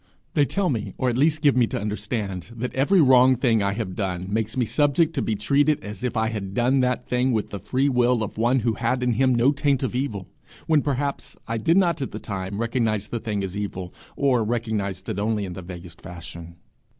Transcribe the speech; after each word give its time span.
They 0.33 0.45
tell 0.45 0.69
me, 0.69 0.95
or 0.97 1.09
at 1.11 1.17
least 1.19 1.43
give 1.43 1.55
me 1.55 1.67
to 1.67 1.79
understand, 1.79 2.49
that 2.55 2.73
every 2.73 2.99
wrong 3.01 3.35
thing 3.35 3.61
I 3.61 3.73
have 3.73 3.95
done 3.95 4.25
makes 4.33 4.57
me 4.57 4.65
subject 4.65 5.13
to 5.13 5.21
be 5.21 5.35
treated 5.35 5.79
as 5.83 6.03
if 6.03 6.17
I 6.17 6.29
had 6.29 6.55
done 6.55 6.79
that 6.79 7.07
thing 7.07 7.33
with 7.33 7.51
the 7.51 7.59
free 7.59 7.87
will 7.87 8.23
of 8.23 8.35
one 8.35 8.61
who 8.61 8.73
had 8.73 9.03
in 9.03 9.11
him 9.13 9.35
no 9.35 9.51
taint 9.51 9.83
of 9.83 9.93
evil 9.93 10.27
when, 10.65 10.81
perhaps, 10.81 11.37
I 11.47 11.59
did 11.59 11.77
not 11.77 12.01
at 12.01 12.13
the 12.13 12.19
time 12.19 12.57
recognize 12.57 13.09
the 13.09 13.19
thing 13.19 13.43
as 13.43 13.55
evil, 13.55 13.93
or 14.15 14.43
recognized 14.43 15.07
it 15.07 15.19
only 15.19 15.45
in 15.45 15.53
the 15.53 15.61
vaguest 15.61 16.01
fashion. 16.01 16.55